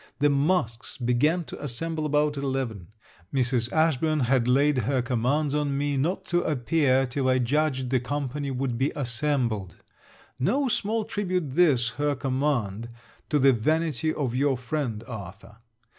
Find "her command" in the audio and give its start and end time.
12.01-12.89